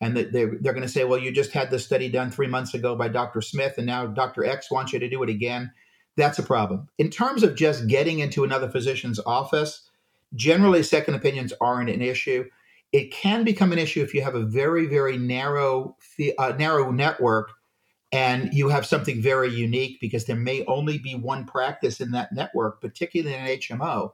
And 0.00 0.16
they're, 0.16 0.58
they're 0.60 0.72
going 0.72 0.82
to 0.82 0.88
say, 0.88 1.04
well, 1.04 1.18
you 1.18 1.32
just 1.32 1.52
had 1.52 1.70
this 1.70 1.84
study 1.84 2.08
done 2.08 2.30
three 2.30 2.46
months 2.46 2.74
ago 2.74 2.96
by 2.96 3.08
Dr. 3.08 3.40
Smith, 3.40 3.74
and 3.76 3.86
now 3.86 4.06
Dr. 4.06 4.44
X 4.44 4.70
wants 4.70 4.92
you 4.92 4.98
to 4.98 5.08
do 5.08 5.22
it 5.22 5.28
again. 5.28 5.72
That's 6.16 6.38
a 6.38 6.42
problem. 6.42 6.88
In 6.98 7.10
terms 7.10 7.42
of 7.42 7.54
just 7.54 7.86
getting 7.86 8.20
into 8.20 8.44
another 8.44 8.68
physician's 8.70 9.20
office, 9.26 9.88
generally 10.34 10.82
second 10.82 11.14
opinions 11.14 11.52
aren't 11.60 11.90
an 11.90 12.02
issue 12.02 12.44
it 12.92 13.12
can 13.12 13.44
become 13.44 13.72
an 13.72 13.78
issue 13.78 14.02
if 14.02 14.14
you 14.14 14.22
have 14.22 14.34
a 14.34 14.44
very 14.44 14.86
very 14.86 15.16
narrow 15.16 15.96
uh, 16.38 16.52
narrow 16.58 16.90
network 16.90 17.52
and 18.12 18.52
you 18.52 18.68
have 18.68 18.84
something 18.84 19.22
very 19.22 19.48
unique 19.48 19.98
because 20.00 20.24
there 20.24 20.36
may 20.36 20.64
only 20.66 20.98
be 20.98 21.14
one 21.14 21.44
practice 21.44 22.00
in 22.00 22.10
that 22.10 22.32
network 22.32 22.80
particularly 22.80 23.34
in 23.34 23.40
an 23.40 23.58
hmo 23.58 24.12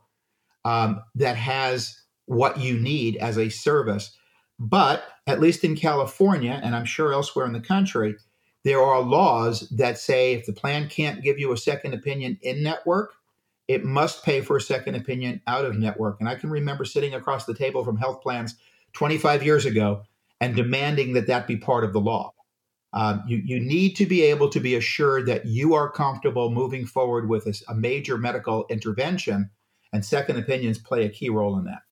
um, 0.64 1.00
that 1.14 1.36
has 1.36 2.02
what 2.26 2.58
you 2.58 2.76
need 2.76 3.16
as 3.18 3.38
a 3.38 3.48
service. 3.48 4.16
But 4.58 5.04
at 5.26 5.40
least 5.40 5.64
in 5.64 5.76
california 5.76 6.60
and 6.62 6.74
i'm 6.74 6.84
sure 6.84 7.12
elsewhere 7.12 7.46
in 7.46 7.52
the 7.52 7.60
country 7.60 8.16
there 8.64 8.80
are 8.80 9.00
laws 9.00 9.68
that 9.70 9.98
say 9.98 10.34
if 10.34 10.46
the 10.46 10.52
plan 10.52 10.88
can't 10.88 11.22
give 11.22 11.38
you 11.38 11.52
a 11.52 11.56
second 11.56 11.94
opinion 11.94 12.38
in 12.42 12.62
network 12.62 13.12
it 13.68 13.84
must 13.84 14.24
pay 14.24 14.40
for 14.40 14.56
a 14.56 14.60
second 14.60 14.94
opinion 14.94 15.40
out 15.46 15.64
of 15.64 15.76
network. 15.76 16.20
And 16.20 16.28
I 16.28 16.36
can 16.36 16.50
remember 16.50 16.84
sitting 16.84 17.14
across 17.14 17.46
the 17.46 17.54
table 17.54 17.84
from 17.84 17.96
health 17.96 18.22
plans 18.22 18.54
25 18.92 19.42
years 19.42 19.66
ago 19.66 20.02
and 20.40 20.54
demanding 20.54 21.14
that 21.14 21.26
that 21.26 21.46
be 21.46 21.56
part 21.56 21.84
of 21.84 21.92
the 21.92 22.00
law. 22.00 22.32
Um, 22.92 23.22
you, 23.26 23.42
you 23.44 23.60
need 23.60 23.96
to 23.96 24.06
be 24.06 24.22
able 24.22 24.48
to 24.50 24.60
be 24.60 24.74
assured 24.74 25.26
that 25.26 25.44
you 25.44 25.74
are 25.74 25.90
comfortable 25.90 26.50
moving 26.50 26.86
forward 26.86 27.28
with 27.28 27.46
a, 27.46 27.54
a 27.68 27.74
major 27.74 28.16
medical 28.16 28.64
intervention, 28.70 29.50
and 29.92 30.04
second 30.04 30.38
opinions 30.38 30.78
play 30.78 31.04
a 31.04 31.10
key 31.10 31.28
role 31.28 31.58
in 31.58 31.64
that. 31.64 31.82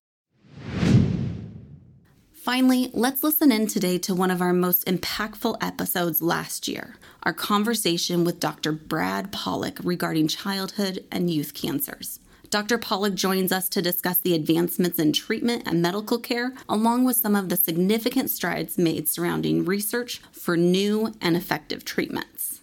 Finally, 2.45 2.91
let's 2.93 3.23
listen 3.23 3.51
in 3.51 3.65
today 3.65 3.97
to 3.97 4.13
one 4.13 4.29
of 4.29 4.39
our 4.39 4.53
most 4.53 4.85
impactful 4.85 5.57
episodes 5.61 6.21
last 6.21 6.67
year 6.67 6.95
our 7.23 7.33
conversation 7.33 8.23
with 8.23 8.39
Dr. 8.39 8.71
Brad 8.71 9.31
Pollock 9.31 9.79
regarding 9.83 10.27
childhood 10.27 11.03
and 11.11 11.27
youth 11.27 11.55
cancers. 11.55 12.19
Dr. 12.51 12.77
Pollock 12.77 13.15
joins 13.15 13.51
us 13.51 13.67
to 13.69 13.81
discuss 13.81 14.19
the 14.19 14.35
advancements 14.35 14.99
in 14.99 15.11
treatment 15.11 15.63
and 15.65 15.81
medical 15.81 16.19
care, 16.19 16.53
along 16.69 17.03
with 17.03 17.15
some 17.15 17.35
of 17.35 17.49
the 17.49 17.57
significant 17.57 18.29
strides 18.29 18.77
made 18.77 19.09
surrounding 19.09 19.65
research 19.65 20.21
for 20.31 20.55
new 20.55 21.15
and 21.19 21.35
effective 21.35 21.83
treatments. 21.83 22.61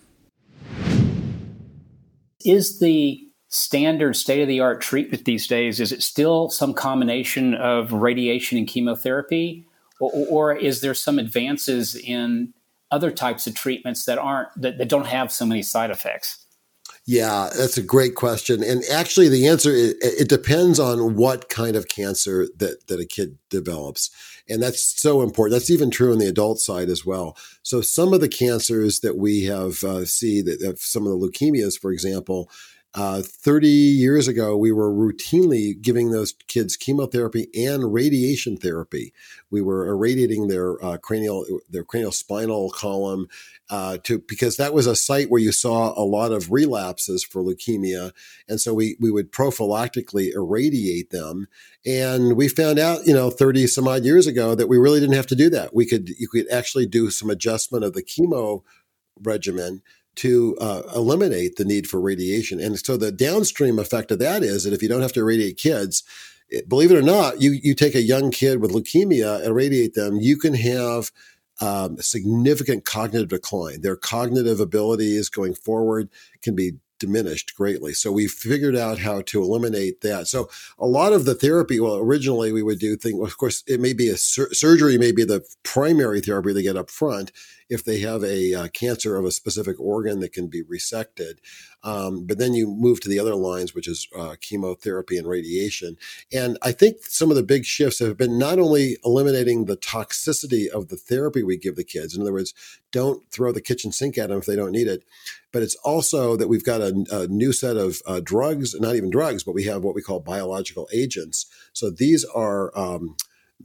Is 2.44 2.78
the 2.78 3.18
standard 3.48 4.14
state 4.14 4.42
of 4.42 4.48
the 4.48 4.60
art 4.60 4.80
treatment 4.80 5.24
these 5.24 5.48
days 5.48 5.80
is 5.80 5.90
it 5.90 6.02
still 6.04 6.48
some 6.50 6.72
combination 6.72 7.52
of 7.54 7.92
radiation 7.92 8.56
and 8.56 8.68
chemotherapy 8.68 9.66
or, 10.02 10.52
or 10.52 10.56
is 10.56 10.80
there 10.80 10.94
some 10.94 11.18
advances 11.18 11.94
in 11.94 12.52
other 12.90 13.10
types 13.10 13.46
of 13.46 13.54
treatments 13.54 14.04
that 14.04 14.18
aren't 14.18 14.48
that, 14.60 14.78
that 14.78 14.88
don't 14.88 15.06
have 15.06 15.32
so 15.32 15.46
many 15.46 15.62
side 15.62 15.90
effects? 15.90 16.46
Yeah, 17.04 17.50
that's 17.56 17.76
a 17.76 17.82
great 17.82 18.14
question. 18.14 18.62
And 18.62 18.84
actually, 18.90 19.28
the 19.28 19.48
answer 19.48 19.70
is, 19.70 19.94
it 20.00 20.28
depends 20.28 20.78
on 20.78 21.16
what 21.16 21.48
kind 21.48 21.74
of 21.74 21.88
cancer 21.88 22.46
that, 22.58 22.86
that 22.86 23.00
a 23.00 23.06
kid 23.06 23.38
develops. 23.50 24.10
And 24.48 24.62
that's 24.62 25.00
so 25.00 25.22
important. 25.22 25.52
That's 25.52 25.70
even 25.70 25.90
true 25.90 26.12
on 26.12 26.18
the 26.18 26.28
adult 26.28 26.60
side 26.60 26.88
as 26.88 27.04
well. 27.04 27.36
So 27.62 27.80
some 27.80 28.12
of 28.12 28.20
the 28.20 28.28
cancers 28.28 29.00
that 29.00 29.16
we 29.16 29.44
have 29.44 29.82
uh, 29.82 30.04
see 30.04 30.42
that 30.42 30.78
some 30.78 31.06
of 31.06 31.10
the 31.10 31.26
leukemias, 31.26 31.78
for 31.78 31.90
example, 31.90 32.48
uh, 32.94 33.22
30 33.22 33.68
years 33.68 34.28
ago, 34.28 34.54
we 34.54 34.70
were 34.70 34.92
routinely 34.92 35.80
giving 35.80 36.10
those 36.10 36.34
kids 36.46 36.76
chemotherapy 36.76 37.48
and 37.54 37.94
radiation 37.94 38.58
therapy. 38.58 39.14
We 39.50 39.62
were 39.62 39.86
irradiating 39.86 40.48
their 40.48 40.82
uh, 40.84 40.98
cranial, 40.98 41.46
their 41.70 41.84
cranial 41.84 42.12
spinal 42.12 42.70
column, 42.70 43.28
uh, 43.70 43.96
to 44.04 44.18
because 44.18 44.58
that 44.58 44.74
was 44.74 44.86
a 44.86 44.94
site 44.94 45.30
where 45.30 45.40
you 45.40 45.52
saw 45.52 45.98
a 45.98 46.04
lot 46.04 46.32
of 46.32 46.52
relapses 46.52 47.24
for 47.24 47.42
leukemia, 47.42 48.12
and 48.46 48.60
so 48.60 48.74
we 48.74 48.96
we 49.00 49.10
would 49.10 49.32
prophylactically 49.32 50.30
irradiate 50.34 51.08
them. 51.10 51.48
And 51.86 52.36
we 52.36 52.46
found 52.48 52.78
out, 52.78 53.06
you 53.06 53.14
know, 53.14 53.30
30 53.30 53.68
some 53.68 53.88
odd 53.88 54.04
years 54.04 54.26
ago 54.26 54.54
that 54.54 54.68
we 54.68 54.76
really 54.76 55.00
didn't 55.00 55.16
have 55.16 55.26
to 55.28 55.34
do 55.34 55.48
that. 55.50 55.74
We 55.74 55.86
could 55.86 56.10
you 56.10 56.28
could 56.28 56.50
actually 56.50 56.84
do 56.84 57.10
some 57.10 57.30
adjustment 57.30 57.84
of 57.84 57.94
the 57.94 58.02
chemo 58.02 58.62
regimen 59.22 59.82
to 60.16 60.56
uh, 60.60 60.82
eliminate 60.94 61.56
the 61.56 61.64
need 61.64 61.86
for 61.86 62.00
radiation. 62.00 62.60
And 62.60 62.78
so 62.78 62.96
the 62.96 63.12
downstream 63.12 63.78
effect 63.78 64.10
of 64.10 64.18
that 64.18 64.42
is 64.42 64.64
that 64.64 64.72
if 64.72 64.82
you 64.82 64.88
don't 64.88 65.02
have 65.02 65.12
to 65.14 65.20
irradiate 65.20 65.56
kids, 65.56 66.02
it, 66.48 66.68
believe 66.68 66.90
it 66.90 66.98
or 66.98 67.02
not, 67.02 67.40
you, 67.40 67.52
you 67.52 67.74
take 67.74 67.94
a 67.94 68.02
young 68.02 68.30
kid 68.30 68.60
with 68.60 68.72
leukemia, 68.72 69.36
and 69.36 69.46
irradiate 69.46 69.94
them, 69.94 70.18
you 70.20 70.36
can 70.36 70.54
have 70.54 71.10
um, 71.60 71.96
significant 71.98 72.84
cognitive 72.84 73.28
decline. 73.28 73.80
Their 73.80 73.96
cognitive 73.96 74.60
abilities 74.60 75.28
going 75.28 75.54
forward 75.54 76.10
can 76.42 76.54
be 76.54 76.72
diminished 76.98 77.56
greatly. 77.56 77.92
So 77.94 78.12
we 78.12 78.28
figured 78.28 78.76
out 78.76 78.98
how 78.98 79.22
to 79.22 79.42
eliminate 79.42 80.02
that. 80.02 80.28
So 80.28 80.48
a 80.78 80.86
lot 80.86 81.12
of 81.12 81.24
the 81.24 81.34
therapy, 81.34 81.80
well, 81.80 81.96
originally 81.96 82.52
we 82.52 82.62
would 82.62 82.78
do 82.78 82.96
things, 82.96 83.20
of 83.20 83.36
course, 83.38 83.64
it 83.66 83.80
may 83.80 83.92
be 83.92 84.08
a 84.08 84.16
sur- 84.16 84.52
surgery, 84.52 84.98
may 84.98 85.10
be 85.10 85.24
the 85.24 85.44
primary 85.64 86.20
therapy 86.20 86.52
they 86.52 86.62
get 86.62 86.76
up 86.76 86.90
front 86.90 87.32
if 87.72 87.84
they 87.84 88.00
have 88.00 88.22
a 88.22 88.54
uh, 88.54 88.68
cancer 88.68 89.16
of 89.16 89.24
a 89.24 89.30
specific 89.30 89.80
organ 89.80 90.20
that 90.20 90.32
can 90.32 90.46
be 90.46 90.62
resected. 90.62 91.38
Um, 91.82 92.26
but 92.26 92.36
then 92.38 92.52
you 92.52 92.66
move 92.66 93.00
to 93.00 93.08
the 93.08 93.18
other 93.18 93.34
lines, 93.34 93.74
which 93.74 93.88
is 93.88 94.06
uh, 94.16 94.36
chemotherapy 94.40 95.16
and 95.16 95.26
radiation. 95.26 95.96
And 96.32 96.58
I 96.62 96.72
think 96.72 96.98
some 97.00 97.30
of 97.30 97.36
the 97.36 97.42
big 97.42 97.64
shifts 97.64 97.98
have 98.00 98.18
been 98.18 98.38
not 98.38 98.58
only 98.58 98.98
eliminating 99.04 99.64
the 99.64 99.76
toxicity 99.76 100.68
of 100.68 100.88
the 100.88 100.96
therapy 100.96 101.42
we 101.42 101.56
give 101.56 101.76
the 101.76 101.82
kids, 101.82 102.14
in 102.14 102.20
other 102.20 102.32
words, 102.32 102.52
don't 102.92 103.26
throw 103.30 103.52
the 103.52 103.62
kitchen 103.62 103.90
sink 103.90 104.18
at 104.18 104.28
them 104.28 104.38
if 104.38 104.46
they 104.46 104.54
don't 104.54 104.70
need 104.72 104.86
it, 104.86 105.02
but 105.50 105.62
it's 105.62 105.76
also 105.76 106.36
that 106.36 106.48
we've 106.48 106.64
got 106.64 106.82
a, 106.82 107.04
a 107.10 107.26
new 107.28 107.52
set 107.52 107.78
of 107.78 108.02
uh, 108.06 108.20
drugs, 108.22 108.78
not 108.78 108.96
even 108.96 109.10
drugs, 109.10 109.42
but 109.42 109.54
we 109.54 109.64
have 109.64 109.82
what 109.82 109.94
we 109.94 110.02
call 110.02 110.20
biological 110.20 110.88
agents. 110.92 111.46
So 111.72 111.90
these 111.90 112.24
are 112.26 112.76
um, 112.78 113.16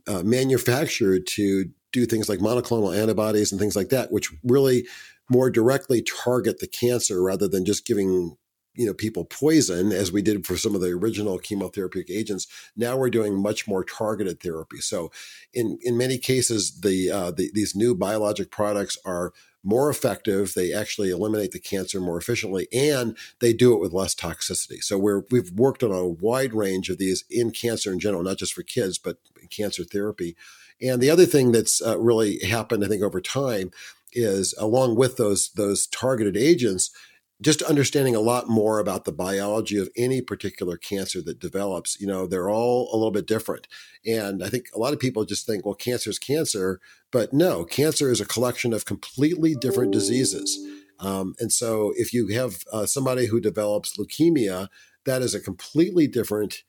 uh, 0.07 0.23
manufactured 0.23 1.27
to 1.27 1.69
do 1.99 2.05
things 2.05 2.29
like 2.29 2.39
monoclonal 2.39 2.95
antibodies 2.95 3.51
and 3.51 3.59
things 3.59 3.75
like 3.75 3.89
that, 3.89 4.11
which 4.11 4.31
really 4.43 4.85
more 5.29 5.49
directly 5.49 6.01
target 6.01 6.59
the 6.59 6.67
cancer 6.67 7.21
rather 7.21 7.47
than 7.47 7.65
just 7.65 7.85
giving 7.85 8.37
you 8.75 8.85
know 8.85 8.93
people 8.93 9.25
poison 9.25 9.91
as 9.91 10.11
we 10.11 10.21
did 10.21 10.45
for 10.45 10.55
some 10.55 10.75
of 10.75 10.81
the 10.81 10.91
original 10.91 11.39
chemotherapeutic 11.39 12.09
agents. 12.09 12.47
Now 12.75 12.95
we're 12.95 13.09
doing 13.09 13.41
much 13.41 13.67
more 13.67 13.83
targeted 13.83 14.39
therapy. 14.39 14.77
So 14.77 15.11
in 15.53 15.79
in 15.81 15.97
many 15.97 16.17
cases 16.17 16.81
the, 16.81 17.11
uh, 17.11 17.31
the 17.31 17.49
these 17.53 17.75
new 17.75 17.95
biologic 17.95 18.51
products 18.51 18.97
are 19.03 19.33
more 19.63 19.89
effective. 19.89 20.53
They 20.53 20.71
actually 20.71 21.09
eliminate 21.09 21.51
the 21.51 21.59
cancer 21.59 21.99
more 21.99 22.17
efficiently 22.17 22.67
and 22.71 23.17
they 23.39 23.51
do 23.51 23.73
it 23.73 23.81
with 23.81 23.91
less 23.91 24.13
toxicity. 24.13 24.81
So 24.81 24.97
we're 24.97 25.23
we've 25.31 25.51
worked 25.51 25.83
on 25.83 25.91
a 25.91 26.07
wide 26.07 26.53
range 26.53 26.89
of 26.89 26.99
these 26.99 27.25
in 27.29 27.51
cancer 27.51 27.91
in 27.91 27.99
general 27.99 28.23
not 28.23 28.37
just 28.37 28.53
for 28.53 28.63
kids 28.63 28.99
but 28.99 29.17
cancer 29.49 29.83
therapy 29.83 30.35
and 30.81 31.01
the 31.01 31.09
other 31.09 31.25
thing 31.25 31.51
that's 31.51 31.81
uh, 31.81 31.97
really 31.99 32.39
happened 32.39 32.83
i 32.83 32.87
think 32.87 33.03
over 33.03 33.21
time 33.21 33.71
is 34.13 34.53
along 34.57 34.95
with 34.95 35.17
those 35.17 35.49
those 35.51 35.87
targeted 35.87 36.37
agents 36.37 36.91
just 37.39 37.61
understanding 37.63 38.15
a 38.15 38.19
lot 38.19 38.49
more 38.49 38.79
about 38.79 39.05
the 39.05 39.11
biology 39.11 39.77
of 39.77 39.89
any 39.95 40.21
particular 40.21 40.75
cancer 40.75 41.21
that 41.21 41.39
develops 41.39 41.99
you 41.99 42.07
know 42.07 42.25
they're 42.25 42.49
all 42.49 42.89
a 42.91 42.97
little 42.97 43.11
bit 43.11 43.27
different. 43.27 43.67
And 44.05 44.43
i 44.43 44.49
think 44.49 44.65
a 44.73 44.79
lot 44.79 44.93
of 44.93 44.99
people 44.99 45.25
just 45.25 45.45
think 45.45 45.65
well 45.65 45.75
cancer 45.75 46.09
is 46.09 46.19
cancer 46.19 46.79
but 47.11 47.33
no 47.33 47.63
cancer 47.63 48.11
is 48.11 48.21
a 48.21 48.25
collection 48.25 48.73
of 48.73 48.85
completely 48.85 49.55
different 49.55 49.91
diseases. 49.91 50.57
Um, 50.99 51.35
and 51.39 51.53
so 51.53 51.93
if 51.95 52.11
you 52.11 52.27
have 52.29 52.63
uh, 52.73 52.87
somebody 52.87 53.27
who 53.27 53.39
develops 53.39 53.97
leukemia 53.97 54.67
that 55.05 55.21
is 55.21 55.35
a 55.35 55.39
completely 55.39 56.07
different 56.07 56.63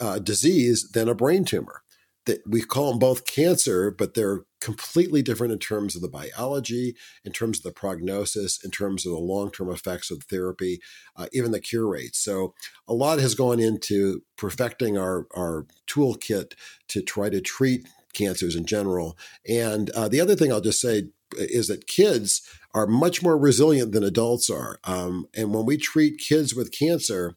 uh, 0.00 0.18
disease 0.18 0.90
than 0.90 1.08
a 1.08 1.14
brain 1.14 1.44
tumor 1.44 1.82
that 2.30 2.42
we 2.46 2.62
call 2.62 2.90
them 2.90 3.00
both 3.00 3.26
cancer, 3.26 3.90
but 3.90 4.14
they're 4.14 4.44
completely 4.60 5.20
different 5.20 5.52
in 5.52 5.58
terms 5.58 5.96
of 5.96 6.02
the 6.02 6.08
biology, 6.08 6.94
in 7.24 7.32
terms 7.32 7.58
of 7.58 7.64
the 7.64 7.72
prognosis, 7.72 8.62
in 8.64 8.70
terms 8.70 9.04
of 9.04 9.10
the 9.10 9.18
long 9.18 9.50
term 9.50 9.68
effects 9.68 10.12
of 10.12 10.22
therapy, 10.22 10.80
uh, 11.16 11.26
even 11.32 11.50
the 11.50 11.58
cure 11.58 11.88
rates. 11.88 12.20
So, 12.20 12.54
a 12.86 12.94
lot 12.94 13.18
has 13.18 13.34
gone 13.34 13.58
into 13.58 14.22
perfecting 14.36 14.96
our, 14.96 15.26
our 15.34 15.66
toolkit 15.88 16.52
to 16.88 17.02
try 17.02 17.30
to 17.30 17.40
treat 17.40 17.88
cancers 18.12 18.54
in 18.54 18.64
general. 18.64 19.18
And 19.48 19.90
uh, 19.90 20.08
the 20.08 20.20
other 20.20 20.36
thing 20.36 20.52
I'll 20.52 20.60
just 20.60 20.80
say 20.80 21.08
is 21.36 21.66
that 21.66 21.88
kids 21.88 22.42
are 22.74 22.86
much 22.86 23.24
more 23.24 23.36
resilient 23.36 23.90
than 23.90 24.04
adults 24.04 24.48
are. 24.48 24.78
Um, 24.84 25.26
and 25.34 25.52
when 25.52 25.66
we 25.66 25.76
treat 25.76 26.18
kids 26.18 26.54
with 26.54 26.70
cancer, 26.70 27.36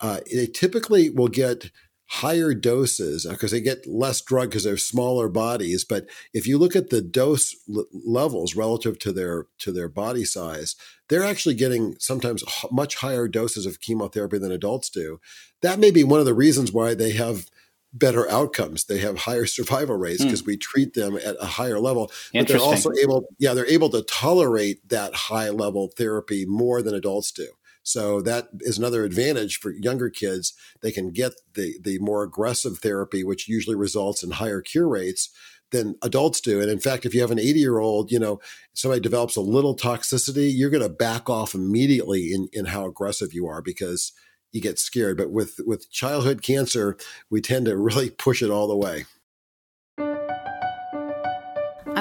uh, 0.00 0.20
they 0.32 0.46
typically 0.46 1.10
will 1.10 1.28
get 1.28 1.72
higher 2.08 2.54
doses 2.54 3.26
because 3.28 3.52
uh, 3.52 3.56
they 3.56 3.60
get 3.60 3.86
less 3.86 4.20
drug 4.20 4.48
because 4.48 4.64
they're 4.64 4.76
smaller 4.76 5.28
bodies 5.28 5.84
but 5.84 6.06
if 6.32 6.46
you 6.46 6.56
look 6.56 6.74
at 6.74 6.88
the 6.88 7.02
dose 7.02 7.54
l- 7.68 7.84
levels 7.92 8.56
relative 8.56 8.98
to 8.98 9.12
their 9.12 9.46
to 9.58 9.70
their 9.70 9.88
body 9.88 10.24
size 10.24 10.74
they're 11.08 11.24
actually 11.24 11.54
getting 11.54 11.96
sometimes 11.98 12.42
h- 12.46 12.70
much 12.70 12.96
higher 12.96 13.28
doses 13.28 13.66
of 13.66 13.80
chemotherapy 13.80 14.38
than 14.38 14.52
adults 14.52 14.90
do. 14.90 15.20
That 15.62 15.78
may 15.78 15.90
be 15.90 16.04
one 16.04 16.20
of 16.20 16.26
the 16.26 16.34
reasons 16.34 16.72
why 16.72 16.94
they 16.94 17.12
have 17.12 17.46
better 17.92 18.30
outcomes. 18.30 18.84
They 18.84 18.98
have 18.98 19.18
higher 19.18 19.46
survival 19.46 19.96
rates 19.96 20.22
because 20.22 20.42
mm. 20.42 20.46
we 20.46 20.56
treat 20.56 20.94
them 20.94 21.16
at 21.16 21.36
a 21.40 21.46
higher 21.46 21.80
level 21.80 22.10
but 22.34 22.46
they're 22.46 22.58
also 22.58 22.90
able 23.02 23.24
yeah 23.38 23.54
they're 23.54 23.66
able 23.66 23.88
to 23.90 24.02
tolerate 24.02 24.86
that 24.88 25.14
high 25.14 25.48
level 25.48 25.90
therapy 25.96 26.44
more 26.46 26.82
than 26.82 26.94
adults 26.94 27.32
do 27.32 27.48
so 27.88 28.20
that 28.22 28.48
is 28.60 28.78
another 28.78 29.04
advantage 29.04 29.58
for 29.58 29.70
younger 29.70 30.10
kids. 30.10 30.52
They 30.82 30.92
can 30.92 31.10
get 31.10 31.32
the 31.54 31.78
the 31.82 31.98
more 32.00 32.22
aggressive 32.22 32.78
therapy, 32.78 33.24
which 33.24 33.48
usually 33.48 33.76
results 33.76 34.22
in 34.22 34.32
higher 34.32 34.60
cure 34.60 34.88
rates 34.88 35.30
than 35.70 35.96
adults 36.02 36.40
do. 36.40 36.60
And 36.60 36.70
in 36.70 36.80
fact, 36.80 37.04
if 37.04 37.14
you 37.14 37.20
have 37.20 37.30
an 37.30 37.38
80 37.38 37.58
year 37.58 37.78
old, 37.78 38.10
you 38.10 38.18
know, 38.18 38.40
somebody 38.74 39.00
develops 39.00 39.36
a 39.36 39.40
little 39.40 39.76
toxicity, 39.76 40.50
you're 40.54 40.70
going 40.70 40.82
to 40.82 40.88
back 40.88 41.28
off 41.28 41.54
immediately 41.54 42.32
in, 42.32 42.48
in 42.52 42.66
how 42.66 42.86
aggressive 42.86 43.32
you 43.32 43.46
are 43.46 43.60
because 43.60 44.12
you 44.52 44.60
get 44.60 44.78
scared. 44.78 45.18
But 45.18 45.30
with, 45.30 45.60
with 45.66 45.90
childhood 45.90 46.42
cancer, 46.42 46.96
we 47.30 47.40
tend 47.40 47.66
to 47.66 47.76
really 47.76 48.10
push 48.10 48.42
it 48.42 48.50
all 48.50 48.66
the 48.66 48.76
way. 48.76 49.04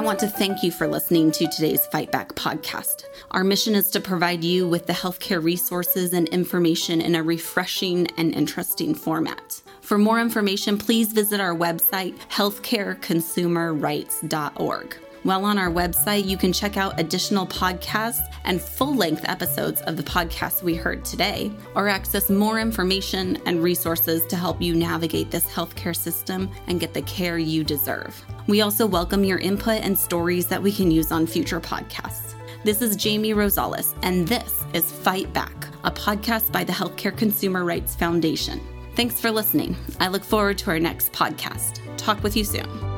Want 0.07 0.19
to 0.19 0.29
thank 0.29 0.63
you 0.63 0.71
for 0.71 0.87
listening 0.87 1.31
to 1.31 1.47
today's 1.47 1.85
Fight 1.87 2.13
Back 2.13 2.29
podcast. 2.29 3.03
Our 3.31 3.43
mission 3.43 3.75
is 3.75 3.89
to 3.89 3.99
provide 3.99 4.41
you 4.41 4.65
with 4.65 4.85
the 4.85 4.93
healthcare 4.93 5.43
resources 5.43 6.13
and 6.13 6.29
information 6.29 7.01
in 7.01 7.13
a 7.13 7.21
refreshing 7.21 8.07
and 8.15 8.33
interesting 8.33 8.95
format. 8.95 9.61
For 9.81 9.97
more 9.97 10.21
information, 10.21 10.77
please 10.77 11.11
visit 11.11 11.41
our 11.41 11.53
website, 11.53 12.17
healthcareconsumerrights.org. 12.29 14.97
While 15.23 15.45
on 15.45 15.57
our 15.57 15.69
website, 15.69 16.25
you 16.25 16.37
can 16.37 16.53
check 16.53 16.77
out 16.77 16.99
additional 16.99 17.45
podcasts 17.47 18.21
and 18.45 18.61
full 18.61 18.95
length 18.95 19.25
episodes 19.27 19.81
of 19.81 19.97
the 19.97 20.03
podcasts 20.03 20.63
we 20.63 20.75
heard 20.75 21.03
today, 21.03 21.51
or 21.75 21.87
access 21.89 22.29
more 22.29 22.59
information 22.59 23.37
and 23.45 23.61
resources 23.61 24.25
to 24.27 24.35
help 24.35 24.61
you 24.61 24.73
navigate 24.75 25.31
this 25.31 25.45
healthcare 25.45 25.95
system 25.95 26.49
and 26.67 26.79
get 26.79 26.93
the 26.93 27.01
care 27.01 27.37
you 27.37 27.63
deserve. 27.63 28.23
We 28.47 28.61
also 28.61 28.85
welcome 28.85 29.23
your 29.23 29.39
input 29.39 29.81
and 29.81 29.97
stories 29.97 30.45
that 30.47 30.61
we 30.61 30.71
can 30.71 30.91
use 30.91 31.11
on 31.11 31.27
future 31.27 31.59
podcasts. 31.59 32.35
This 32.63 32.81
is 32.81 32.95
Jamie 32.95 33.33
Rosales, 33.33 33.95
and 34.03 34.27
this 34.27 34.63
is 34.73 34.91
Fight 34.91 35.31
Back, 35.33 35.67
a 35.83 35.91
podcast 35.91 36.51
by 36.51 36.63
the 36.63 36.73
Healthcare 36.73 37.15
Consumer 37.15 37.65
Rights 37.65 37.95
Foundation. 37.95 38.61
Thanks 38.95 39.19
for 39.19 39.31
listening. 39.31 39.75
I 39.99 40.07
look 40.07 40.23
forward 40.23 40.57
to 40.59 40.71
our 40.71 40.79
next 40.79 41.11
podcast. 41.11 41.81
Talk 41.97 42.23
with 42.23 42.37
you 42.37 42.43
soon. 42.43 42.96